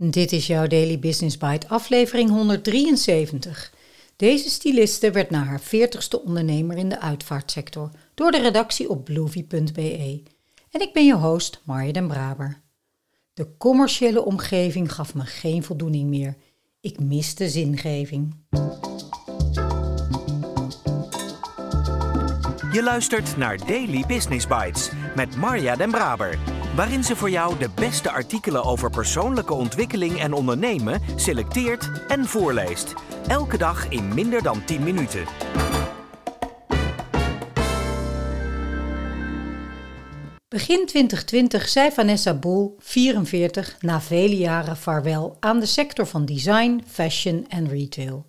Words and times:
Dit 0.00 0.32
is 0.32 0.46
jouw 0.46 0.66
Daily 0.66 0.98
Business 0.98 1.38
Bite, 1.38 1.68
aflevering 1.68 2.30
173. 2.30 3.72
Deze 4.16 4.50
styliste 4.50 5.10
werd 5.10 5.30
na 5.30 5.44
haar 5.44 5.60
40ste 5.60 6.24
ondernemer 6.24 6.76
in 6.76 6.88
de 6.88 7.00
uitvaartsector 7.00 7.90
door 8.14 8.30
de 8.30 8.40
redactie 8.40 8.88
op 8.88 9.04
bloovy.be. 9.04 10.22
En 10.70 10.80
ik 10.80 10.92
ben 10.92 11.06
je 11.06 11.14
host, 11.14 11.60
Marja 11.64 11.92
den 11.92 12.08
Braber. 12.08 12.60
De 13.34 13.56
commerciële 13.56 14.24
omgeving 14.24 14.92
gaf 14.92 15.14
me 15.14 15.24
geen 15.24 15.62
voldoening 15.62 16.08
meer. 16.08 16.36
Ik 16.80 17.00
miste 17.00 17.48
zingeving. 17.48 18.34
Je 22.72 22.80
luistert 22.82 23.36
naar 23.36 23.66
Daily 23.66 24.04
Business 24.06 24.46
Bites 24.46 24.90
met 25.16 25.36
Marja 25.36 25.76
den 25.76 25.90
Braber 25.90 26.57
waarin 26.78 27.04
ze 27.04 27.16
voor 27.16 27.30
jou 27.30 27.58
de 27.58 27.68
beste 27.74 28.10
artikelen 28.10 28.64
over 28.64 28.90
persoonlijke 28.90 29.54
ontwikkeling 29.54 30.20
en 30.20 30.32
ondernemen 30.32 31.00
selecteert 31.16 31.90
en 32.08 32.24
voorleest. 32.24 32.94
Elke 33.26 33.58
dag 33.58 33.88
in 33.88 34.14
minder 34.14 34.42
dan 34.42 34.64
10 34.64 34.82
minuten. 34.82 35.24
Begin 40.48 40.86
2020 40.86 41.68
zei 41.68 41.90
Vanessa 41.90 42.34
Boel, 42.34 42.76
44, 42.78 43.76
na 43.80 44.00
vele 44.00 44.36
jaren 44.36 44.76
vaarwel 44.76 45.36
aan 45.40 45.60
de 45.60 45.66
sector 45.66 46.06
van 46.06 46.24
design, 46.24 46.82
fashion 46.86 47.46
en 47.48 47.68
retail. 47.68 48.26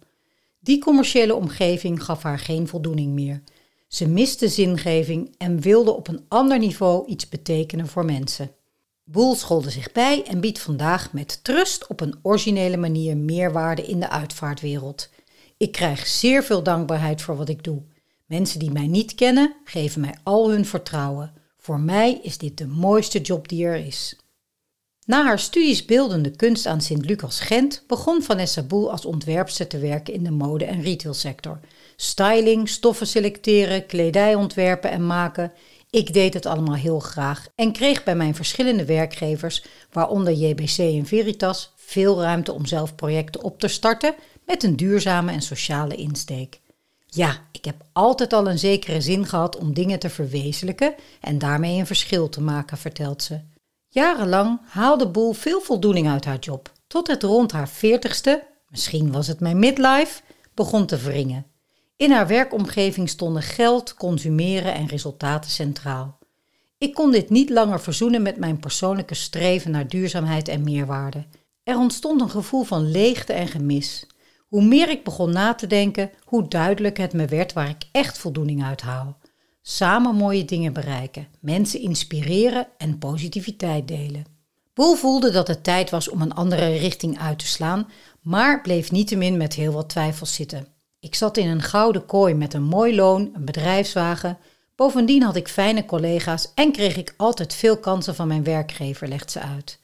Die 0.59 0.80
commerciële 0.80 1.36
omgeving 1.36 2.03
gaf 2.03 2.23
haar 2.23 2.39
geen 2.39 2.67
voldoening 2.67 3.13
meer. 3.13 3.41
Ze 3.89 4.07
miste 4.07 4.48
zingeving 4.48 5.35
en 5.38 5.59
wilde 5.59 5.95
op 5.95 6.07
een 6.07 6.25
ander 6.27 6.59
niveau 6.59 7.07
iets 7.07 7.30
betekenen 7.30 7.88
voor 7.88 8.05
mensen. 8.05 8.52
Boel 9.03 9.35
scholde 9.35 9.70
zich 9.70 9.91
bij 9.91 10.23
en 10.23 10.39
biedt 10.39 10.59
vandaag 10.59 11.13
met 11.13 11.43
trust 11.43 11.88
op 11.88 12.02
een 12.02 12.20
originele 12.21 12.77
manier 12.77 13.17
meerwaarde 13.17 13.85
in 13.85 13.99
de 13.99 14.09
uitvaartwereld. 14.09 15.09
Ik 15.58 15.72
krijg 15.72 16.08
zeer 16.08 16.44
veel 16.44 16.64
dankbaarheid 16.64 17.22
voor 17.22 17.38
wat 17.38 17.49
ik 17.49 17.64
doe. 17.64 17.81
Mensen 18.25 18.59
die 18.59 18.72
mij 18.72 18.88
niet 18.88 19.16
kennen, 19.16 19.55
geven 19.64 20.02
mij 20.02 20.16
al 20.23 20.49
hun 20.49 20.66
vertrouwen. 20.66 21.33
Voor 21.58 21.80
mij 21.80 22.19
is 22.23 22.38
dit 22.38 22.58
de 22.58 22.67
mooiste 22.67 23.21
job 23.21 23.47
die 23.47 23.66
er 23.66 23.86
is. 23.86 24.16
Na 25.05 25.23
haar 25.23 25.39
studies 25.39 25.86
beeldende 25.86 26.31
kunst 26.31 26.66
aan 26.66 26.81
Sint-Lucas 26.81 27.39
Gent 27.39 27.83
begon 27.88 28.23
Vanessa 28.23 28.61
Boel 28.61 28.92
als 28.92 29.05
ontwerpster 29.05 29.67
te 29.67 29.77
werken 29.77 30.14
in 30.14 30.23
de 30.23 30.31
mode- 30.31 30.66
en 30.66 30.81
retailsector. 30.81 31.59
Styling, 32.02 32.69
stoffen 32.69 33.08
selecteren, 33.08 33.86
kledij 33.86 34.36
ontwerpen 34.36 34.92
en 34.92 35.08
maken. 35.08 35.52
Ik 35.89 36.14
deed 36.14 36.33
het 36.33 36.45
allemaal 36.45 36.75
heel 36.75 37.00
graag 37.00 37.47
en 37.55 37.72
kreeg 37.72 38.03
bij 38.03 38.16
mijn 38.16 38.36
verschillende 38.36 38.86
werkgevers, 38.86 39.64
waaronder 39.92 40.33
JBC 40.33 40.77
en 40.77 41.05
Veritas, 41.05 41.73
veel 41.75 42.22
ruimte 42.22 42.53
om 42.53 42.66
zelf 42.66 42.95
projecten 42.95 43.44
op 43.44 43.59
te 43.59 43.67
starten 43.67 44.16
met 44.45 44.64
een 44.64 44.75
duurzame 44.75 45.31
en 45.31 45.42
sociale 45.42 45.95
insteek. 45.95 46.59
Ja, 47.05 47.38
ik 47.52 47.66
heb 47.66 47.75
altijd 47.92 48.33
al 48.33 48.50
een 48.50 48.59
zekere 48.59 49.02
zin 49.02 49.25
gehad 49.25 49.58
om 49.58 49.73
dingen 49.73 50.00
te 50.00 50.09
verwezenlijken 50.09 50.94
en 51.22 51.38
daarmee 51.38 51.80
een 51.80 51.88
verschil 51.88 52.30
te 52.30 52.42
maken, 52.42 52.77
vertelt 52.77 53.23
ze. 53.23 53.39
Jarenlang 53.88 54.59
haalde 54.66 55.08
Boel 55.08 55.33
veel 55.33 55.61
voldoening 55.61 56.09
uit 56.09 56.25
haar 56.25 56.39
job, 56.39 56.72
tot 56.88 57.08
het 57.08 57.23
rond 57.23 57.52
haar 57.52 57.70
veertigste, 57.70 58.44
misschien 58.70 59.11
was 59.11 59.27
het 59.27 59.39
mijn 59.39 59.59
midlife, 59.59 60.22
begon 60.53 60.86
te 60.86 60.97
wringen. 60.97 61.48
In 62.00 62.11
haar 62.11 62.28
werkomgeving 62.28 63.09
stonden 63.09 63.42
geld, 63.42 63.94
consumeren 63.94 64.73
en 64.73 64.88
resultaten 64.88 65.52
centraal. 65.52 66.17
Ik 66.78 66.94
kon 66.94 67.11
dit 67.11 67.30
niet 67.30 67.50
langer 67.50 67.81
verzoenen 67.81 68.22
met 68.22 68.38
mijn 68.38 68.59
persoonlijke 68.59 69.16
streven 69.16 69.72
naar 69.72 69.88
duurzaamheid 69.88 70.47
en 70.47 70.64
meerwaarde. 70.64 71.25
Er 71.64 71.77
ontstond 71.77 72.22
een 72.22 72.30
gevoel 72.30 72.64
van 72.64 72.92
leegte 72.92 73.33
en 73.33 73.47
gemis. 73.47 74.08
Hoe 74.47 74.64
meer 74.64 74.89
ik 74.89 75.03
begon 75.03 75.31
na 75.31 75.53
te 75.53 75.67
denken, 75.67 76.11
hoe 76.23 76.47
duidelijk 76.47 76.97
het 76.97 77.14
me 77.14 77.25
werd 77.25 77.53
waar 77.53 77.70
ik 77.70 77.83
echt 77.92 78.17
voldoening 78.17 78.64
uit 78.64 78.81
haal. 78.81 79.17
Samen 79.61 80.16
mooie 80.16 80.45
dingen 80.45 80.73
bereiken, 80.73 81.27
mensen 81.39 81.81
inspireren 81.81 82.67
en 82.77 82.98
positiviteit 82.98 83.87
delen. 83.87 84.26
Boel 84.73 84.95
voelde 84.95 85.31
dat 85.31 85.48
het 85.48 85.64
tijd 85.64 85.89
was 85.89 86.10
om 86.10 86.21
een 86.21 86.33
andere 86.33 86.77
richting 86.77 87.20
uit 87.20 87.39
te 87.39 87.48
slaan, 87.48 87.89
maar 88.21 88.61
bleef 88.61 88.92
niettemin 88.92 89.37
met 89.37 89.54
heel 89.54 89.73
wat 89.73 89.89
twijfels 89.89 90.33
zitten. 90.33 90.79
Ik 90.99 91.15
zat 91.15 91.37
in 91.37 91.48
een 91.48 91.61
gouden 91.61 92.05
kooi 92.05 92.33
met 92.33 92.54
een 92.54 92.64
mooi 92.64 92.95
loon, 92.95 93.30
een 93.33 93.45
bedrijfswagen. 93.45 94.37
Bovendien 94.76 95.23
had 95.23 95.36
ik 95.36 95.48
fijne 95.48 95.86
collega's 95.86 96.52
en 96.55 96.71
kreeg 96.71 96.98
ik 96.98 97.14
altijd 97.17 97.54
veel 97.54 97.77
kansen 97.77 98.15
van 98.15 98.27
mijn 98.27 98.43
werkgever, 98.43 99.08
legt 99.08 99.32
ze 99.32 99.39
uit. 99.39 99.80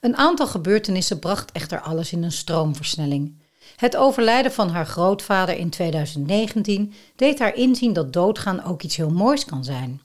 Een 0.00 0.16
aantal 0.16 0.46
gebeurtenissen 0.46 1.18
bracht 1.18 1.52
echter 1.52 1.80
alles 1.80 2.12
in 2.12 2.22
een 2.22 2.32
stroomversnelling. 2.32 3.38
Het 3.76 3.96
overlijden 3.96 4.52
van 4.52 4.68
haar 4.68 4.86
grootvader 4.86 5.56
in 5.56 5.70
2019 5.70 6.92
deed 7.16 7.38
haar 7.38 7.54
inzien 7.54 7.92
dat 7.92 8.12
doodgaan 8.12 8.64
ook 8.64 8.82
iets 8.82 8.96
heel 8.96 9.10
moois 9.10 9.44
kan 9.44 9.64
zijn. 9.64 10.00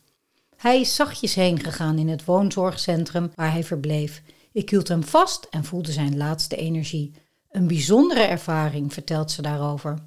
Hij 0.57 0.79
is 0.79 0.95
zachtjes 0.95 1.33
heen 1.33 1.59
gegaan 1.59 1.97
in 1.97 2.09
het 2.09 2.25
woonzorgcentrum 2.25 3.31
waar 3.35 3.51
hij 3.51 3.63
verbleef. 3.63 4.21
Ik 4.51 4.69
hield 4.69 4.87
hem 4.87 5.03
vast 5.03 5.47
en 5.49 5.63
voelde 5.63 5.91
zijn 5.91 6.17
laatste 6.17 6.55
energie. 6.55 7.13
Een 7.51 7.67
bijzondere 7.67 8.21
ervaring, 8.21 8.93
vertelt 8.93 9.31
ze 9.31 9.41
daarover. 9.41 9.97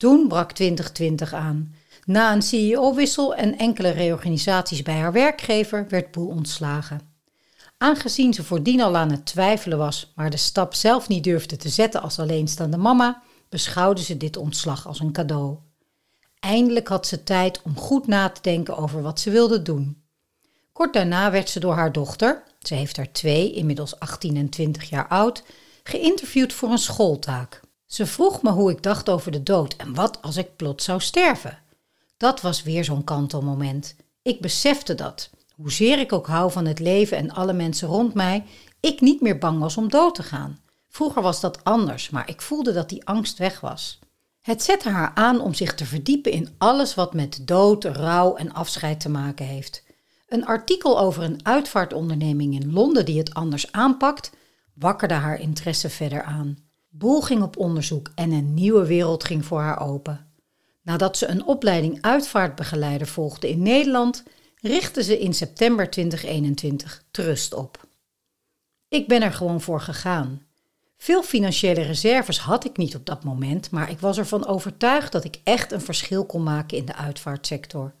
Toen 0.00 0.28
brak 0.28 0.52
2020 0.52 1.32
aan. 1.32 1.74
Na 2.04 2.32
een 2.32 2.42
CEO-wissel 2.42 3.34
en 3.34 3.58
enkele 3.58 3.88
reorganisaties 3.88 4.82
bij 4.82 4.94
haar 4.94 5.12
werkgever 5.12 5.86
werd 5.88 6.10
Boel 6.10 6.28
ontslagen. 6.28 7.00
Aangezien 7.78 8.34
ze 8.34 8.44
voordien 8.44 8.80
al 8.80 8.96
aan 8.96 9.10
het 9.10 9.26
twijfelen 9.26 9.78
was, 9.78 10.12
maar 10.14 10.30
de 10.30 10.36
stap 10.36 10.74
zelf 10.74 11.08
niet 11.08 11.24
durfde 11.24 11.56
te 11.56 11.68
zetten 11.68 12.02
als 12.02 12.18
alleenstaande 12.18 12.76
mama, 12.76 13.22
beschouwde 13.48 14.02
ze 14.02 14.16
dit 14.16 14.36
ontslag 14.36 14.86
als 14.86 15.00
een 15.00 15.12
cadeau. 15.12 15.56
Eindelijk 16.38 16.88
had 16.88 17.06
ze 17.06 17.22
tijd 17.22 17.62
om 17.62 17.76
goed 17.76 18.06
na 18.06 18.28
te 18.28 18.42
denken 18.42 18.76
over 18.76 19.02
wat 19.02 19.20
ze 19.20 19.30
wilde 19.30 19.62
doen. 19.62 20.02
Kort 20.72 20.92
daarna 20.92 21.30
werd 21.30 21.48
ze 21.50 21.60
door 21.60 21.74
haar 21.74 21.92
dochter, 21.92 22.42
ze 22.58 22.74
heeft 22.74 22.96
er 22.96 23.12
twee, 23.12 23.52
inmiddels 23.52 23.98
18 23.98 24.36
en 24.36 24.48
20 24.48 24.88
jaar 24.88 25.08
oud, 25.08 25.42
geïnterviewd 25.82 26.52
voor 26.52 26.70
een 26.70 26.78
schooltaak. 26.78 27.60
Ze 27.90 28.06
vroeg 28.06 28.42
me 28.42 28.50
hoe 28.50 28.70
ik 28.70 28.82
dacht 28.82 29.08
over 29.08 29.32
de 29.32 29.42
dood 29.42 29.74
en 29.76 29.94
wat 29.94 30.22
als 30.22 30.36
ik 30.36 30.56
plots 30.56 30.84
zou 30.84 31.00
sterven. 31.00 31.58
Dat 32.16 32.40
was 32.40 32.62
weer 32.62 32.84
zo'n 32.84 33.04
kantelmoment. 33.04 33.96
Ik 34.22 34.40
besefte 34.40 34.94
dat, 34.94 35.30
hoezeer 35.56 35.98
ik 35.98 36.12
ook 36.12 36.26
hou 36.26 36.52
van 36.52 36.66
het 36.66 36.78
leven 36.78 37.16
en 37.16 37.30
alle 37.30 37.52
mensen 37.52 37.88
rond 37.88 38.14
mij, 38.14 38.44
ik 38.80 39.00
niet 39.00 39.20
meer 39.20 39.38
bang 39.38 39.58
was 39.58 39.76
om 39.76 39.88
dood 39.88 40.14
te 40.14 40.22
gaan. 40.22 40.58
Vroeger 40.88 41.22
was 41.22 41.40
dat 41.40 41.64
anders, 41.64 42.10
maar 42.10 42.28
ik 42.28 42.42
voelde 42.42 42.72
dat 42.72 42.88
die 42.88 43.06
angst 43.06 43.38
weg 43.38 43.60
was. 43.60 43.98
Het 44.40 44.62
zette 44.62 44.88
haar 44.88 45.12
aan 45.14 45.40
om 45.40 45.54
zich 45.54 45.74
te 45.74 45.86
verdiepen 45.86 46.32
in 46.32 46.54
alles 46.58 46.94
wat 46.94 47.14
met 47.14 47.40
dood, 47.42 47.84
rouw 47.84 48.34
en 48.34 48.52
afscheid 48.52 49.00
te 49.00 49.08
maken 49.08 49.46
heeft. 49.46 49.82
Een 50.28 50.46
artikel 50.46 51.00
over 51.00 51.22
een 51.22 51.40
uitvaartonderneming 51.42 52.54
in 52.54 52.72
Londen 52.72 53.04
die 53.04 53.18
het 53.18 53.34
anders 53.34 53.72
aanpakt, 53.72 54.30
wakkerde 54.74 55.14
haar 55.14 55.40
interesse 55.40 55.88
verder 55.88 56.22
aan. 56.22 56.69
Boel 56.92 57.20
ging 57.20 57.42
op 57.42 57.56
onderzoek 57.56 58.10
en 58.14 58.30
een 58.30 58.54
nieuwe 58.54 58.86
wereld 58.86 59.24
ging 59.24 59.44
voor 59.44 59.60
haar 59.60 59.80
open. 59.80 60.26
Nadat 60.82 61.16
ze 61.16 61.26
een 61.26 61.44
opleiding 61.44 61.98
uitvaartbegeleider 62.00 63.06
volgde 63.06 63.48
in 63.48 63.62
Nederland, 63.62 64.22
richtte 64.60 65.02
ze 65.02 65.18
in 65.18 65.34
september 65.34 65.90
2021 65.90 67.04
Trust 67.10 67.54
op. 67.54 67.86
Ik 68.88 69.08
ben 69.08 69.22
er 69.22 69.32
gewoon 69.32 69.60
voor 69.60 69.80
gegaan. 69.80 70.42
Veel 70.96 71.22
financiële 71.22 71.82
reserves 71.82 72.38
had 72.38 72.64
ik 72.64 72.76
niet 72.76 72.96
op 72.96 73.06
dat 73.06 73.24
moment, 73.24 73.70
maar 73.70 73.90
ik 73.90 74.00
was 74.00 74.18
ervan 74.18 74.46
overtuigd 74.46 75.12
dat 75.12 75.24
ik 75.24 75.40
echt 75.44 75.72
een 75.72 75.80
verschil 75.80 76.26
kon 76.26 76.42
maken 76.42 76.76
in 76.76 76.84
de 76.84 76.94
uitvaartsector. 76.94 77.94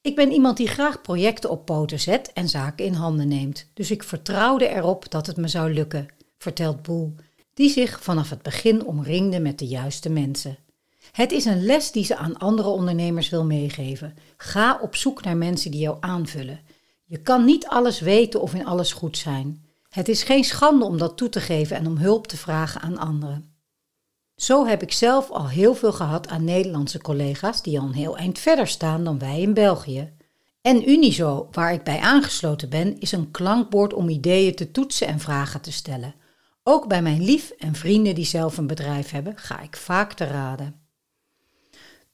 Ik 0.00 0.16
ben 0.16 0.32
iemand 0.32 0.56
die 0.56 0.68
graag 0.68 1.02
projecten 1.02 1.50
op 1.50 1.64
poten 1.64 2.00
zet 2.00 2.32
en 2.32 2.48
zaken 2.48 2.84
in 2.84 2.94
handen 2.94 3.28
neemt, 3.28 3.66
dus 3.74 3.90
ik 3.90 4.02
vertrouwde 4.02 4.68
erop 4.68 5.10
dat 5.10 5.26
het 5.26 5.36
me 5.36 5.48
zou 5.48 5.72
lukken, 5.72 6.08
vertelt 6.38 6.82
Boel 6.82 7.14
die 7.54 7.70
zich 7.70 8.02
vanaf 8.02 8.30
het 8.30 8.42
begin 8.42 8.84
omringde 8.84 9.40
met 9.40 9.58
de 9.58 9.66
juiste 9.66 10.08
mensen. 10.10 10.58
Het 11.12 11.32
is 11.32 11.44
een 11.44 11.64
les 11.64 11.92
die 11.92 12.04
ze 12.04 12.16
aan 12.16 12.38
andere 12.38 12.68
ondernemers 12.68 13.28
wil 13.28 13.44
meegeven. 13.44 14.14
Ga 14.36 14.78
op 14.82 14.96
zoek 14.96 15.24
naar 15.24 15.36
mensen 15.36 15.70
die 15.70 15.80
jou 15.80 15.96
aanvullen. 16.00 16.60
Je 17.04 17.18
kan 17.18 17.44
niet 17.44 17.66
alles 17.66 18.00
weten 18.00 18.40
of 18.40 18.54
in 18.54 18.66
alles 18.66 18.92
goed 18.92 19.18
zijn. 19.18 19.64
Het 19.88 20.08
is 20.08 20.22
geen 20.22 20.44
schande 20.44 20.84
om 20.84 20.98
dat 20.98 21.16
toe 21.16 21.28
te 21.28 21.40
geven 21.40 21.76
en 21.76 21.86
om 21.86 21.96
hulp 21.96 22.26
te 22.26 22.36
vragen 22.36 22.80
aan 22.80 22.98
anderen. 22.98 23.54
Zo 24.36 24.66
heb 24.66 24.82
ik 24.82 24.92
zelf 24.92 25.30
al 25.30 25.48
heel 25.48 25.74
veel 25.74 25.92
gehad 25.92 26.28
aan 26.28 26.44
Nederlandse 26.44 26.98
collega's 26.98 27.62
die 27.62 27.80
al 27.80 27.86
een 27.86 27.92
heel 27.92 28.16
eind 28.16 28.38
verder 28.38 28.66
staan 28.66 29.04
dan 29.04 29.18
wij 29.18 29.40
in 29.40 29.54
België. 29.54 30.12
En 30.60 30.90
Unizo, 30.90 31.48
waar 31.50 31.72
ik 31.72 31.82
bij 31.82 31.98
aangesloten 31.98 32.68
ben, 32.68 33.00
is 33.00 33.12
een 33.12 33.30
klankbord 33.30 33.94
om 33.94 34.08
ideeën 34.08 34.54
te 34.54 34.70
toetsen 34.70 35.06
en 35.06 35.20
vragen 35.20 35.60
te 35.60 35.72
stellen. 35.72 36.14
Ook 36.66 36.88
bij 36.88 37.02
mijn 37.02 37.22
lief 37.22 37.50
en 37.50 37.74
vrienden 37.74 38.14
die 38.14 38.24
zelf 38.24 38.58
een 38.58 38.66
bedrijf 38.66 39.10
hebben, 39.10 39.36
ga 39.36 39.60
ik 39.60 39.76
vaak 39.76 40.12
te 40.12 40.24
raden. 40.24 40.80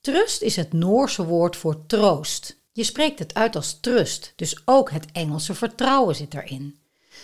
Trust 0.01 0.43
is 0.43 0.57
het 0.57 0.73
Noorse 0.73 1.25
woord 1.25 1.57
voor 1.57 1.87
troost. 1.87 2.59
Je 2.73 2.85
spreekt 2.85 3.19
het 3.19 3.35
uit 3.35 3.57
als 3.57 3.81
trust, 3.81 4.33
dus 4.37 4.63
ook 4.65 4.91
het 4.91 5.07
Engelse 5.13 5.55
vertrouwen 5.55 6.15
zit 6.15 6.35
erin. 6.35 6.79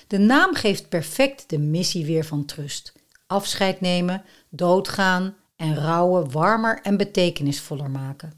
De 0.06 0.18
naam 0.18 0.54
geeft 0.54 0.88
perfect 0.88 1.50
de 1.50 1.58
missie 1.58 2.04
weer 2.04 2.24
van 2.24 2.44
Trust. 2.44 2.92
Afscheid 3.26 3.80
nemen, 3.80 4.24
doodgaan 4.48 5.34
en 5.56 5.76
rouwen 5.76 6.30
warmer 6.30 6.80
en 6.82 6.96
betekenisvoller 6.96 7.90
maken. 7.90 8.32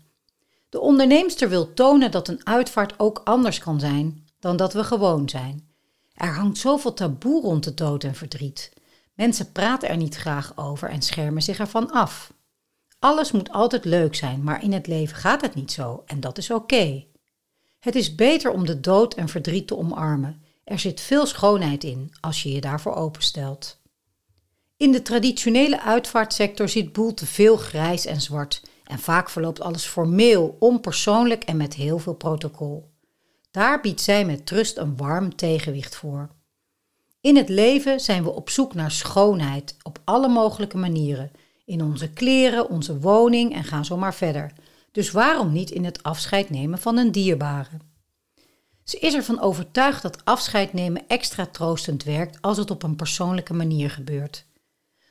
De 0.68 0.80
onderneemster 0.80 1.48
wil 1.48 1.74
tonen 1.74 2.10
dat 2.10 2.28
een 2.28 2.46
uitvaart 2.46 2.98
ook 2.98 3.20
anders 3.24 3.58
kan 3.58 3.80
zijn 3.80 4.26
dan 4.40 4.56
dat 4.56 4.72
we 4.72 4.84
gewoon 4.84 5.28
zijn. 5.28 5.68
Er 6.14 6.34
hangt 6.34 6.58
zoveel 6.58 6.94
taboe 6.94 7.42
rond 7.42 7.64
de 7.64 7.74
dood 7.74 8.04
en 8.04 8.14
verdriet. 8.14 8.72
Mensen 9.18 9.52
praten 9.52 9.88
er 9.88 9.96
niet 9.96 10.16
graag 10.16 10.52
over 10.56 10.90
en 10.90 11.02
schermen 11.02 11.42
zich 11.42 11.58
ervan 11.58 11.90
af. 11.90 12.32
Alles 12.98 13.32
moet 13.32 13.52
altijd 13.52 13.84
leuk 13.84 14.14
zijn, 14.14 14.42
maar 14.42 14.62
in 14.62 14.72
het 14.72 14.86
leven 14.86 15.16
gaat 15.16 15.40
het 15.40 15.54
niet 15.54 15.72
zo 15.72 16.02
en 16.06 16.20
dat 16.20 16.38
is 16.38 16.50
oké. 16.50 17.04
Het 17.78 17.94
is 17.94 18.14
beter 18.14 18.50
om 18.50 18.66
de 18.66 18.80
dood 18.80 19.14
en 19.14 19.28
verdriet 19.28 19.66
te 19.66 19.76
omarmen. 19.76 20.42
Er 20.64 20.78
zit 20.78 21.00
veel 21.00 21.26
schoonheid 21.26 21.84
in 21.84 22.12
als 22.20 22.42
je 22.42 22.52
je 22.52 22.60
daarvoor 22.60 22.94
openstelt. 22.94 23.80
In 24.76 24.92
de 24.92 25.02
traditionele 25.02 25.82
uitvaartsector 25.82 26.68
zit 26.68 26.92
boel 26.92 27.14
te 27.14 27.26
veel 27.26 27.56
grijs 27.56 28.06
en 28.06 28.20
zwart 28.20 28.62
en 28.84 28.98
vaak 28.98 29.30
verloopt 29.30 29.60
alles 29.60 29.84
formeel, 29.84 30.56
onpersoonlijk 30.58 31.44
en 31.44 31.56
met 31.56 31.74
heel 31.74 31.98
veel 31.98 32.14
protocol. 32.14 32.90
Daar 33.50 33.80
biedt 33.80 34.00
zij 34.00 34.24
met 34.24 34.46
trust 34.46 34.76
een 34.76 34.96
warm 34.96 35.36
tegenwicht 35.36 35.96
voor. 35.96 36.36
In 37.20 37.36
het 37.36 37.48
leven 37.48 38.00
zijn 38.00 38.22
we 38.22 38.30
op 38.30 38.50
zoek 38.50 38.74
naar 38.74 38.90
schoonheid 38.90 39.76
op 39.82 39.98
alle 40.04 40.28
mogelijke 40.28 40.76
manieren. 40.76 41.30
In 41.64 41.82
onze 41.82 42.10
kleren, 42.10 42.68
onze 42.68 42.98
woning 42.98 43.54
en 43.54 43.64
gaan 43.64 43.84
zo 43.84 43.96
maar 43.96 44.14
verder. 44.14 44.52
Dus 44.92 45.10
waarom 45.10 45.52
niet 45.52 45.70
in 45.70 45.84
het 45.84 46.02
afscheid 46.02 46.50
nemen 46.50 46.78
van 46.78 46.96
een 46.96 47.12
dierbare? 47.12 47.70
Ze 48.84 48.98
is 48.98 49.14
ervan 49.14 49.40
overtuigd 49.40 50.02
dat 50.02 50.24
afscheid 50.24 50.72
nemen 50.72 51.08
extra 51.08 51.46
troostend 51.46 52.04
werkt 52.04 52.38
als 52.40 52.56
het 52.56 52.70
op 52.70 52.82
een 52.82 52.96
persoonlijke 52.96 53.54
manier 53.54 53.90
gebeurt. 53.90 54.44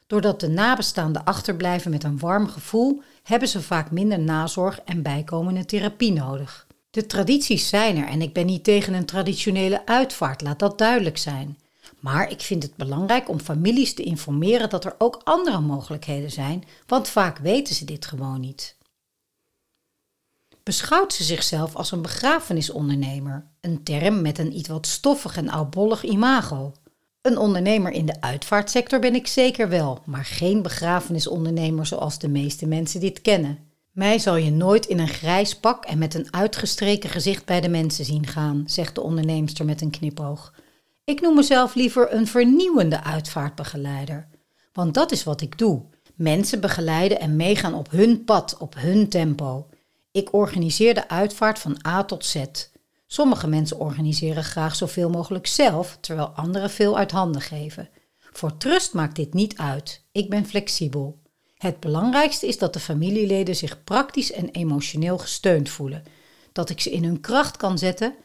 Doordat 0.07 0.39
de 0.39 0.48
nabestaanden 0.48 1.24
achterblijven 1.24 1.92
met 1.92 2.04
een 2.04 2.19
warm 2.19 2.48
gevoel, 2.48 3.01
hebben 3.24 3.48
ze 3.48 3.62
vaak 3.62 3.92
minder 3.92 4.19
nazorg 4.19 4.80
en 4.80 5.01
bijkomende 5.01 5.65
therapie 5.65 6.12
nodig. 6.12 6.68
De 6.89 7.06
tradities 7.06 7.69
zijn 7.69 7.98
er 7.98 8.07
en 8.07 8.21
ik 8.21 8.33
ben 8.33 8.45
niet 8.45 8.63
tegen 8.63 8.94
een 8.94 9.06
traditionele 9.06 9.86
uitvaart, 9.86 10.42
laat 10.42 10.59
dat 10.59 10.77
duidelijk 10.77 11.18
zijn. 11.18 11.57
Maar 11.99 12.31
ik 12.31 12.41
vind 12.41 12.63
het 12.63 12.75
belangrijk 12.75 13.29
om 13.29 13.39
families 13.39 13.93
te 13.93 14.03
informeren 14.03 14.69
dat 14.69 14.85
er 14.85 14.95
ook 14.97 15.21
andere 15.23 15.59
mogelijkheden 15.59 16.31
zijn, 16.31 16.63
want 16.87 17.07
vaak 17.07 17.37
weten 17.37 17.75
ze 17.75 17.85
dit 17.85 18.05
gewoon 18.05 18.39
niet. 18.39 18.75
Beschouwt 20.63 21.13
ze 21.13 21.23
zichzelf 21.23 21.75
als 21.75 21.91
een 21.91 22.01
begrafenisondernemer, 22.01 23.45
een 23.61 23.83
term 23.83 24.21
met 24.21 24.37
een 24.37 24.57
iets 24.57 24.69
wat 24.69 24.87
stoffig 24.87 25.37
en 25.37 25.49
oudbollig 25.49 26.03
imago. 26.03 26.73
Een 27.21 27.37
ondernemer 27.37 27.91
in 27.91 28.05
de 28.05 28.21
uitvaartsector 28.21 28.99
ben 28.99 29.15
ik 29.15 29.27
zeker 29.27 29.69
wel, 29.69 30.01
maar 30.05 30.25
geen 30.25 30.61
begrafenisondernemer 30.61 31.85
zoals 31.85 32.19
de 32.19 32.27
meeste 32.27 32.67
mensen 32.67 32.99
dit 32.99 33.21
kennen. 33.21 33.59
Mij 33.91 34.19
zal 34.19 34.35
je 34.35 34.51
nooit 34.51 34.85
in 34.85 34.99
een 34.99 35.07
grijs 35.07 35.55
pak 35.55 35.85
en 35.85 35.97
met 35.97 36.13
een 36.13 36.33
uitgestreken 36.33 37.09
gezicht 37.09 37.45
bij 37.45 37.61
de 37.61 37.69
mensen 37.69 38.05
zien 38.05 38.27
gaan, 38.27 38.63
zegt 38.65 38.95
de 38.95 39.01
onderneemster 39.01 39.65
met 39.65 39.81
een 39.81 39.89
knipoog. 39.89 40.53
Ik 41.07 41.21
noem 41.21 41.36
mezelf 41.36 41.75
liever 41.75 42.13
een 42.13 42.27
vernieuwende 42.27 43.04
uitvaartbegeleider. 43.04 44.27
Want 44.74 44.94
dat 44.94 45.12
is 45.12 45.24
wat 45.24 45.42
ik 45.42 45.57
doe: 45.57 45.86
mensen 46.15 46.62
begeleiden 46.62 47.19
en 47.19 47.36
meegaan 47.36 47.74
op 47.74 47.92
hun 47.92 48.24
pad, 48.24 48.57
op 48.57 48.75
hun 48.77 49.09
tempo. 49.09 49.68
Ik 50.12 50.33
organiseer 50.33 50.94
de 50.94 51.09
uitvaart 51.09 51.59
van 51.59 51.77
A 51.88 52.04
tot 52.04 52.25
Z. 52.25 52.44
Sommige 53.06 53.48
mensen 53.48 53.80
organiseren 53.80 54.44
graag 54.44 54.75
zoveel 54.75 55.09
mogelijk 55.09 55.48
zelf, 55.48 55.98
terwijl 56.01 56.27
anderen 56.27 56.69
veel 56.69 56.98
uit 56.98 57.12
handen 57.12 57.42
geven. 57.42 57.89
Voor 58.18 58.57
Trust 58.57 58.94
maakt 58.94 59.15
dit 59.15 59.33
niet 59.33 59.57
uit. 59.57 60.04
Ik 60.12 60.30
ben 60.30 60.45
flexibel. 60.45 61.19
Het 61.57 61.80
belangrijkste 61.80 62.48
is 62.48 62.57
dat 62.57 62.74
de 62.74 62.80
familieleden 62.80 63.56
zich 63.56 63.83
praktisch 63.83 64.31
en 64.31 64.50
emotioneel 64.50 65.18
gesteund 65.18 65.69
voelen, 65.69 66.04
dat 66.51 66.69
ik 66.69 66.81
ze 66.81 66.92
in 66.92 67.04
hun 67.04 67.19
kracht 67.19 67.57
kan 67.57 67.77
zetten 67.77 68.15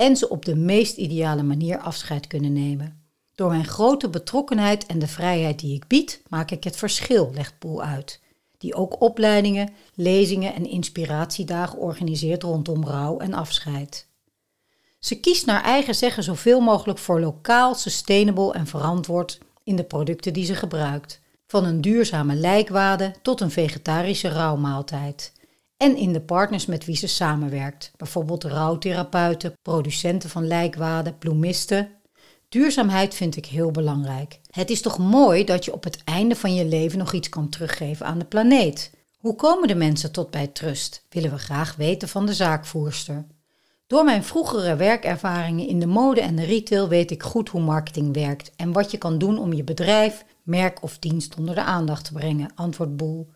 en 0.00 0.16
ze 0.16 0.28
op 0.28 0.44
de 0.44 0.56
meest 0.56 0.96
ideale 0.96 1.42
manier 1.42 1.78
afscheid 1.78 2.26
kunnen 2.26 2.52
nemen. 2.52 3.02
Door 3.34 3.50
mijn 3.50 3.64
grote 3.64 4.08
betrokkenheid 4.08 4.86
en 4.86 4.98
de 4.98 5.06
vrijheid 5.06 5.58
die 5.58 5.74
ik 5.74 5.86
bied, 5.86 6.22
maak 6.28 6.50
ik 6.50 6.64
het 6.64 6.76
verschil, 6.76 7.30
legt 7.34 7.58
Poel 7.58 7.82
uit. 7.82 8.20
Die 8.58 8.74
ook 8.74 9.00
opleidingen, 9.00 9.72
lezingen 9.94 10.54
en 10.54 10.66
inspiratiedagen 10.68 11.78
organiseert 11.78 12.42
rondom 12.42 12.84
rouw 12.84 13.18
en 13.18 13.34
afscheid. 13.34 14.06
Ze 14.98 15.20
kiest 15.20 15.46
naar 15.46 15.62
eigen 15.62 15.94
zeggen 15.94 16.22
zoveel 16.22 16.60
mogelijk 16.60 16.98
voor 16.98 17.20
lokaal, 17.20 17.74
sustainable 17.74 18.52
en 18.52 18.66
verantwoord 18.66 19.38
in 19.64 19.76
de 19.76 19.84
producten 19.84 20.32
die 20.32 20.44
ze 20.44 20.54
gebruikt. 20.54 21.20
Van 21.46 21.64
een 21.64 21.80
duurzame 21.80 22.34
lijkwade 22.34 23.14
tot 23.22 23.40
een 23.40 23.50
vegetarische 23.50 24.28
rouwmaaltijd 24.28 25.32
en 25.80 25.96
in 25.96 26.12
de 26.12 26.20
partners 26.20 26.66
met 26.66 26.84
wie 26.84 26.96
ze 26.96 27.06
samenwerkt, 27.06 27.92
bijvoorbeeld 27.96 28.44
rouwtherapeuten, 28.44 29.58
producenten 29.62 30.30
van 30.30 30.46
lijkwaden, 30.46 31.18
bloemisten. 31.18 31.88
Duurzaamheid 32.48 33.14
vind 33.14 33.36
ik 33.36 33.46
heel 33.46 33.70
belangrijk. 33.70 34.40
Het 34.50 34.70
is 34.70 34.82
toch 34.82 34.98
mooi 34.98 35.44
dat 35.44 35.64
je 35.64 35.72
op 35.72 35.84
het 35.84 36.04
einde 36.04 36.36
van 36.36 36.54
je 36.54 36.64
leven 36.64 36.98
nog 36.98 37.12
iets 37.12 37.28
kan 37.28 37.48
teruggeven 37.48 38.06
aan 38.06 38.18
de 38.18 38.24
planeet. 38.24 38.90
Hoe 39.18 39.36
komen 39.36 39.68
de 39.68 39.74
mensen 39.74 40.12
tot 40.12 40.30
bij 40.30 40.46
Trust? 40.46 41.06
Willen 41.08 41.30
we 41.30 41.38
graag 41.38 41.76
weten 41.76 42.08
van 42.08 42.26
de 42.26 42.34
zaakvoerster. 42.34 43.26
Door 43.86 44.04
mijn 44.04 44.24
vroegere 44.24 44.76
werkervaringen 44.76 45.66
in 45.66 45.80
de 45.80 45.86
mode 45.86 46.20
en 46.20 46.36
de 46.36 46.44
retail 46.44 46.88
weet 46.88 47.10
ik 47.10 47.22
goed 47.22 47.48
hoe 47.48 47.60
marketing 47.60 48.14
werkt 48.14 48.52
en 48.56 48.72
wat 48.72 48.90
je 48.90 48.98
kan 48.98 49.18
doen 49.18 49.38
om 49.38 49.52
je 49.52 49.64
bedrijf, 49.64 50.24
merk 50.42 50.82
of 50.82 50.98
dienst 50.98 51.36
onder 51.36 51.54
de 51.54 51.62
aandacht 51.62 52.04
te 52.04 52.12
brengen, 52.12 52.52
antwoordt 52.54 52.96
Boel. 52.96 53.30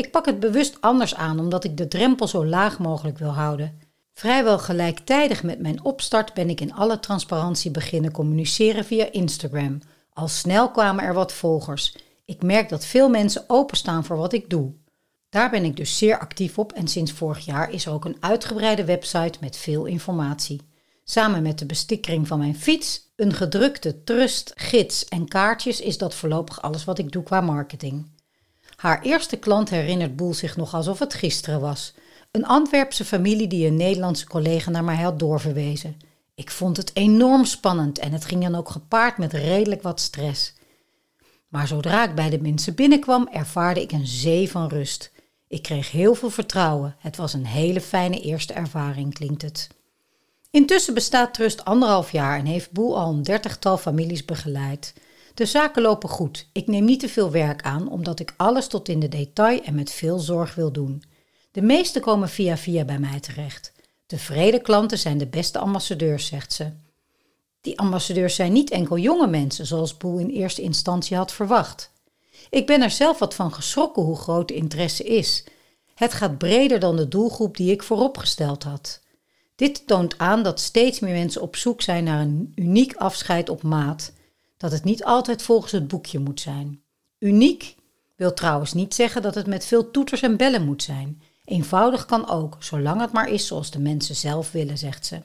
Ik 0.00 0.10
pak 0.10 0.26
het 0.26 0.40
bewust 0.40 0.80
anders 0.80 1.14
aan 1.14 1.38
omdat 1.38 1.64
ik 1.64 1.76
de 1.76 1.88
drempel 1.88 2.28
zo 2.28 2.46
laag 2.46 2.78
mogelijk 2.78 3.18
wil 3.18 3.28
houden. 3.28 3.78
Vrijwel 4.12 4.58
gelijktijdig 4.58 5.42
met 5.42 5.60
mijn 5.60 5.84
opstart 5.84 6.34
ben 6.34 6.50
ik 6.50 6.60
in 6.60 6.72
alle 6.72 7.00
transparantie 7.00 7.70
beginnen 7.70 8.12
communiceren 8.12 8.84
via 8.84 9.12
Instagram. 9.12 9.78
Al 10.12 10.28
snel 10.28 10.70
kwamen 10.70 11.04
er 11.04 11.14
wat 11.14 11.32
volgers. 11.32 11.96
Ik 12.24 12.42
merk 12.42 12.68
dat 12.68 12.84
veel 12.84 13.08
mensen 13.08 13.44
openstaan 13.46 14.04
voor 14.04 14.16
wat 14.16 14.32
ik 14.32 14.50
doe. 14.50 14.72
Daar 15.28 15.50
ben 15.50 15.64
ik 15.64 15.76
dus 15.76 15.98
zeer 15.98 16.18
actief 16.18 16.58
op 16.58 16.72
en 16.72 16.88
sinds 16.88 17.12
vorig 17.12 17.44
jaar 17.44 17.70
is 17.70 17.86
er 17.86 17.92
ook 17.92 18.04
een 18.04 18.16
uitgebreide 18.20 18.84
website 18.84 19.38
met 19.40 19.56
veel 19.56 19.84
informatie. 19.84 20.60
Samen 21.04 21.42
met 21.42 21.58
de 21.58 21.66
bestikkering 21.66 22.28
van 22.28 22.38
mijn 22.38 22.56
fiets, 22.56 23.12
een 23.16 23.32
gedrukte 23.32 24.04
trust, 24.04 24.52
gids 24.54 25.04
en 25.04 25.28
kaartjes 25.28 25.80
is 25.80 25.98
dat 25.98 26.14
voorlopig 26.14 26.62
alles 26.62 26.84
wat 26.84 26.98
ik 26.98 27.12
doe 27.12 27.22
qua 27.22 27.40
marketing. 27.40 28.18
Haar 28.80 29.02
eerste 29.02 29.36
klant 29.36 29.70
herinnert 29.70 30.16
Boel 30.16 30.34
zich 30.34 30.56
nog 30.56 30.74
alsof 30.74 30.98
het 30.98 31.14
gisteren 31.14 31.60
was. 31.60 31.94
Een 32.30 32.46
Antwerpse 32.46 33.04
familie 33.04 33.46
die 33.46 33.66
een 33.66 33.76
Nederlandse 33.76 34.26
collega 34.26 34.70
naar 34.70 34.84
mij 34.84 34.96
had 34.96 35.18
doorverwezen. 35.18 35.96
Ik 36.34 36.50
vond 36.50 36.76
het 36.76 36.90
enorm 36.94 37.44
spannend 37.44 37.98
en 37.98 38.12
het 38.12 38.24
ging 38.24 38.42
dan 38.42 38.54
ook 38.54 38.68
gepaard 38.70 39.18
met 39.18 39.32
redelijk 39.32 39.82
wat 39.82 40.00
stress. 40.00 40.54
Maar 41.48 41.66
zodra 41.66 42.08
ik 42.08 42.14
bij 42.14 42.30
de 42.30 42.40
mensen 42.40 42.74
binnenkwam, 42.74 43.28
ervaarde 43.32 43.82
ik 43.82 43.92
een 43.92 44.06
zee 44.06 44.50
van 44.50 44.68
rust. 44.68 45.12
Ik 45.48 45.62
kreeg 45.62 45.90
heel 45.90 46.14
veel 46.14 46.30
vertrouwen. 46.30 46.96
Het 46.98 47.16
was 47.16 47.32
een 47.32 47.46
hele 47.46 47.80
fijne 47.80 48.20
eerste 48.20 48.52
ervaring, 48.52 49.14
klinkt 49.14 49.42
het. 49.42 49.68
Intussen 50.50 50.94
bestaat 50.94 51.34
Trust 51.34 51.64
anderhalf 51.64 52.12
jaar 52.12 52.38
en 52.38 52.46
heeft 52.46 52.72
Boel 52.72 52.98
al 52.98 53.12
een 53.12 53.22
dertigtal 53.22 53.78
families 53.78 54.24
begeleid. 54.24 54.94
De 55.40 55.46
zaken 55.46 55.82
lopen 55.82 56.08
goed. 56.08 56.48
Ik 56.52 56.66
neem 56.66 56.84
niet 56.84 57.00
te 57.00 57.08
veel 57.08 57.30
werk 57.30 57.62
aan, 57.62 57.90
omdat 57.90 58.20
ik 58.20 58.34
alles 58.36 58.66
tot 58.66 58.88
in 58.88 59.00
de 59.00 59.08
detail 59.08 59.62
en 59.62 59.74
met 59.74 59.90
veel 59.90 60.18
zorg 60.18 60.54
wil 60.54 60.72
doen. 60.72 61.02
De 61.52 61.62
meeste 61.62 62.00
komen 62.00 62.28
via 62.28 62.56
via 62.56 62.84
bij 62.84 62.98
mij 62.98 63.20
terecht. 63.20 63.72
Tevreden 64.06 64.62
klanten 64.62 64.98
zijn 64.98 65.18
de 65.18 65.26
beste 65.26 65.58
ambassadeurs, 65.58 66.26
zegt 66.26 66.52
ze. 66.52 66.70
Die 67.60 67.78
ambassadeurs 67.78 68.34
zijn 68.34 68.52
niet 68.52 68.70
enkel 68.70 68.98
jonge 68.98 69.26
mensen, 69.26 69.66
zoals 69.66 69.96
Boel 69.96 70.18
in 70.18 70.28
eerste 70.28 70.62
instantie 70.62 71.16
had 71.16 71.32
verwacht. 71.32 71.90
Ik 72.50 72.66
ben 72.66 72.82
er 72.82 72.90
zelf 72.90 73.18
wat 73.18 73.34
van 73.34 73.52
geschrokken 73.52 74.02
hoe 74.02 74.16
groot 74.16 74.48
de 74.48 74.54
interesse 74.54 75.04
is. 75.04 75.44
Het 75.94 76.12
gaat 76.12 76.38
breder 76.38 76.80
dan 76.80 76.96
de 76.96 77.08
doelgroep 77.08 77.56
die 77.56 77.70
ik 77.70 77.82
vooropgesteld 77.82 78.62
had. 78.62 79.00
Dit 79.54 79.86
toont 79.86 80.18
aan 80.18 80.42
dat 80.42 80.60
steeds 80.60 81.00
meer 81.00 81.14
mensen 81.14 81.42
op 81.42 81.56
zoek 81.56 81.82
zijn 81.82 82.04
naar 82.04 82.20
een 82.20 82.52
uniek 82.54 82.94
afscheid 82.94 83.48
op 83.48 83.62
maat 83.62 84.12
dat 84.60 84.72
het 84.72 84.84
niet 84.84 85.04
altijd 85.04 85.42
volgens 85.42 85.72
het 85.72 85.88
boekje 85.88 86.18
moet 86.18 86.40
zijn. 86.40 86.82
Uniek 87.18 87.76
wil 88.16 88.34
trouwens 88.34 88.72
niet 88.72 88.94
zeggen 88.94 89.22
dat 89.22 89.34
het 89.34 89.46
met 89.46 89.64
veel 89.64 89.90
toeters 89.90 90.22
en 90.22 90.36
bellen 90.36 90.64
moet 90.64 90.82
zijn. 90.82 91.22
Eenvoudig 91.44 92.04
kan 92.04 92.28
ook, 92.28 92.56
zolang 92.58 93.00
het 93.00 93.12
maar 93.12 93.28
is 93.28 93.46
zoals 93.46 93.70
de 93.70 93.78
mensen 93.78 94.16
zelf 94.16 94.52
willen, 94.52 94.78
zegt 94.78 95.06
ze. 95.06 95.22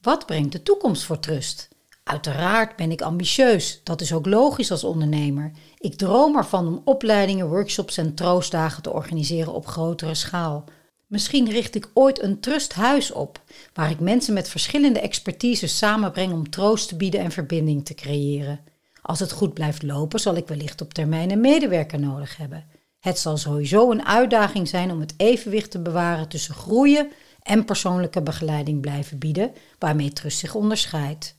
Wat 0.00 0.26
brengt 0.26 0.52
de 0.52 0.62
toekomst 0.62 1.04
voor 1.04 1.18
Trust? 1.18 1.68
Uiteraard 2.02 2.76
ben 2.76 2.90
ik 2.90 3.02
ambitieus. 3.02 3.80
Dat 3.84 4.00
is 4.00 4.12
ook 4.12 4.26
logisch 4.26 4.70
als 4.70 4.84
ondernemer. 4.84 5.52
Ik 5.78 5.94
droom 5.94 6.36
ervan 6.36 6.66
om 6.66 6.80
opleidingen, 6.84 7.48
workshops 7.48 7.96
en 7.96 8.14
troostdagen 8.14 8.82
te 8.82 8.92
organiseren 8.92 9.52
op 9.52 9.66
grotere 9.66 10.14
schaal. 10.14 10.64
Misschien 11.06 11.50
richt 11.50 11.74
ik 11.74 11.90
ooit 11.94 12.22
een 12.22 12.40
trusthuis 12.40 13.12
op, 13.12 13.40
waar 13.74 13.90
ik 13.90 14.00
mensen 14.00 14.34
met 14.34 14.48
verschillende 14.48 15.00
expertises 15.00 15.78
samenbreng 15.78 16.32
om 16.32 16.50
troost 16.50 16.88
te 16.88 16.96
bieden 16.96 17.20
en 17.20 17.30
verbinding 17.30 17.84
te 17.84 17.94
creëren. 17.94 18.60
Als 19.02 19.20
het 19.20 19.32
goed 19.32 19.54
blijft 19.54 19.82
lopen, 19.82 20.20
zal 20.20 20.36
ik 20.36 20.48
wellicht 20.48 20.80
op 20.80 20.94
termijn 20.94 21.30
een 21.30 21.40
medewerker 21.40 22.00
nodig 22.00 22.36
hebben. 22.36 22.64
Het 23.00 23.18
zal 23.18 23.36
sowieso 23.36 23.90
een 23.90 24.06
uitdaging 24.06 24.68
zijn 24.68 24.90
om 24.90 25.00
het 25.00 25.14
evenwicht 25.16 25.70
te 25.70 25.78
bewaren 25.78 26.28
tussen 26.28 26.54
groeien 26.54 27.08
en 27.42 27.64
persoonlijke 27.64 28.22
begeleiding 28.22 28.80
blijven 28.80 29.18
bieden, 29.18 29.52
waarmee 29.78 30.12
Trust 30.12 30.38
zich 30.38 30.54
onderscheidt. 30.54 31.34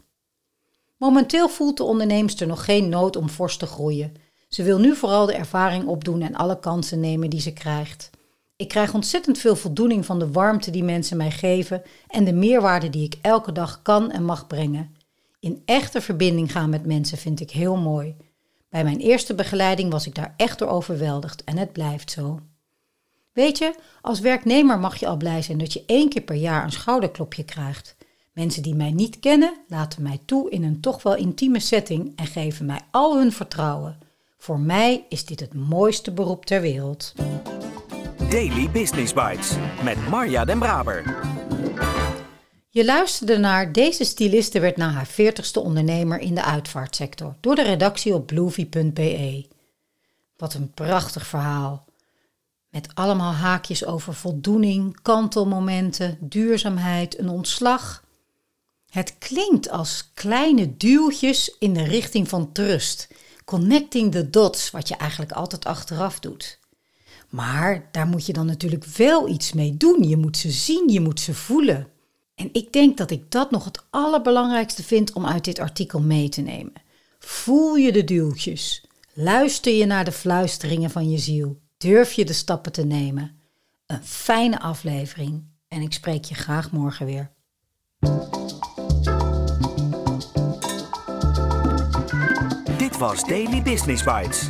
Momenteel 0.98 1.50
voelt 1.50 1.78
de 1.78 1.84
onderneemster 1.84 2.48
nog 2.48 2.66
geen 2.66 2.90
nood 2.90 3.16
om 3.16 3.30
fors 3.30 3.58
te 3.58 3.66
groeien. 3.66 4.14
Ze 4.48 4.64
wil 4.64 4.80
nu 4.80 4.96
vooral 4.96 5.26
de 5.26 5.34
ervaring 5.34 5.86
opdoen 5.86 6.22
en 6.22 6.36
alle 6.36 6.60
kansen 6.60 7.00
nemen 7.00 7.30
die 7.30 7.42
ze 7.42 7.54
krijgt. 7.54 8.10
Ik 8.58 8.68
krijg 8.68 8.94
ontzettend 8.94 9.38
veel 9.38 9.56
voldoening 9.56 10.06
van 10.06 10.20
de 10.20 10.32
warmte 10.32 10.72
die 10.72 10.84
mensen 10.84 11.18
mij 11.18 11.32
geven 11.32 11.82
en 12.08 12.24
de 12.24 12.34
meerwaarde 12.34 12.90
die 12.90 13.04
ik 13.04 13.16
elke 13.22 13.52
dag 13.52 13.82
kan 13.82 14.12
en 14.12 14.24
mag 14.24 14.48
brengen. 14.48 14.96
In 15.40 15.62
echte 15.66 16.02
verbinding 16.02 16.52
gaan 16.52 16.70
met 16.70 16.86
mensen 16.86 17.18
vind 17.18 17.40
ik 17.40 17.52
heel 17.52 17.76
mooi. 17.76 18.16
Bij 18.70 18.84
mijn 18.84 19.00
eerste 19.00 19.36
begeleiding 19.36 19.92
was 19.92 20.08
ik 20.08 20.16
daar 20.16 20.34
echt 20.38 20.60
door 20.60 20.68
overweldigd 20.68 21.44
en 21.44 21.58
het 21.58 21.72
blijft 21.72 22.12
zo. 22.12 22.40
Weet 23.34 23.58
je, 23.58 23.76
als 24.02 24.20
werknemer 24.20 24.80
mag 24.80 24.96
je 24.96 25.08
al 25.08 25.18
blij 25.18 25.42
zijn 25.42 25.58
dat 25.58 25.74
je 25.74 25.84
één 25.86 26.10
keer 26.10 26.22
per 26.22 26.36
jaar 26.36 26.64
een 26.64 26.72
schouderklopje 26.72 27.44
krijgt. 27.44 27.96
Mensen 28.34 28.64
die 28.64 28.76
mij 28.76 28.92
niet 28.92 29.20
kennen, 29.20 29.54
laten 29.68 30.04
mij 30.04 30.20
toe 30.26 30.50
in 30.50 30.64
een 30.64 30.82
toch 30.82 31.04
wel 31.04 31.16
intieme 31.16 31.60
setting 31.60 32.14
en 32.16 32.26
geven 32.26 32.66
mij 32.66 32.82
al 32.92 33.18
hun 33.18 33.32
vertrouwen. 33.32 33.98
Voor 34.38 34.60
mij 34.60 35.06
is 35.10 35.26
dit 35.26 35.40
het 35.40 35.54
mooiste 35.54 36.12
beroep 36.12 36.46
ter 36.46 36.62
wereld. 36.62 37.14
Daily 38.30 38.70
Business 38.70 39.14
Bites 39.14 39.56
met 39.84 40.08
Marja 40.10 40.46
Den 40.46 40.60
Braber. 40.60 41.04
Je 42.70 42.86
luisterde 42.86 43.38
naar 43.38 43.72
Deze 43.72 44.04
styliste 44.04 44.60
werd 44.60 44.78
na 44.78 44.90
haar 44.90 45.08
40ste 45.08 45.62
ondernemer 45.62 46.20
in 46.20 46.36
de 46.36 46.44
uitvaartsector 46.44 47.36
door 47.40 47.56
de 47.56 47.64
redactie 47.64 48.14
op 48.14 48.28
bluevie.be. 48.28 49.48
Wat 50.38 50.54
een 50.54 50.72
prachtig 50.72 51.28
verhaal. 51.28 51.86
Met 52.70 52.88
allemaal 52.94 53.34
haakjes 53.34 53.86
over 53.86 54.14
voldoening, 54.14 55.02
kantelmomenten, 55.02 56.18
duurzaamheid, 56.20 57.20
een 57.20 57.30
ontslag. 57.30 58.04
Het 58.90 59.16
klinkt 59.18 59.70
als 59.70 60.12
kleine 60.14 60.78
duwtjes 60.78 61.56
in 61.60 61.74
de 61.74 61.84
richting 61.84 62.30
van 62.30 62.52
trust. 62.52 63.08
Connecting 63.46 64.12
the 64.12 64.30
dots, 64.30 64.72
wat 64.72 64.88
je 64.88 64.96
eigenlijk 64.96 65.32
altijd 65.32 65.66
achteraf 65.66 66.20
doet. 66.20 66.60
Maar 67.30 67.90
daar 67.92 68.08
moet 68.08 68.26
je 68.26 68.34
dan 68.34 68.46
natuurlijk 68.46 68.86
wel 68.86 69.28
iets 69.28 69.54
mee 69.54 69.78
doen. 69.78 70.04
Je 70.04 70.18
moet 70.18 70.38
ze 70.38 70.52
zien, 70.52 70.90
je 70.90 71.02
moet 71.02 71.20
ze 71.20 71.34
voelen. 71.34 71.88
En 72.36 72.50
ik 72.52 72.74
denk 72.74 72.98
dat 72.98 73.12
ik 73.12 73.32
dat 73.32 73.52
nog 73.52 73.66
het 73.66 73.86
allerbelangrijkste 73.90 74.84
vind 74.84 75.14
om 75.14 75.26
uit 75.26 75.44
dit 75.44 75.60
artikel 75.60 76.02
mee 76.02 76.30
te 76.30 76.42
nemen. 76.42 76.74
Voel 77.20 77.76
je 77.76 77.92
de 77.92 78.04
duwtjes. 78.04 78.86
Luister 79.14 79.74
je 79.74 79.86
naar 79.86 80.06
de 80.06 80.12
fluisteringen 80.12 80.90
van 80.90 81.10
je 81.10 81.18
ziel. 81.18 81.60
Durf 81.78 82.14
je 82.14 82.26
de 82.26 82.34
stappen 82.34 82.72
te 82.72 82.86
nemen. 82.86 83.40
Een 83.86 84.04
fijne 84.04 84.60
aflevering 84.60 85.44
en 85.68 85.82
ik 85.82 85.94
spreek 85.94 86.26
je 86.26 86.36
graag 86.36 86.72
morgen 86.72 87.06
weer. 87.06 87.32
Dit 92.78 92.98
was 92.98 93.28
Daily 93.28 93.62
Business 93.62 94.04
Bites. 94.04 94.50